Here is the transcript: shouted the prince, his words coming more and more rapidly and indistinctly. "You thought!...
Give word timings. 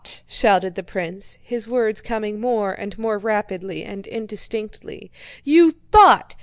shouted 0.25 0.73
the 0.73 0.81
prince, 0.81 1.37
his 1.43 1.67
words 1.67 2.01
coming 2.01 2.39
more 2.39 2.73
and 2.73 2.97
more 2.97 3.19
rapidly 3.19 3.83
and 3.83 4.07
indistinctly. 4.07 5.11
"You 5.43 5.73
thought!... 5.91 6.33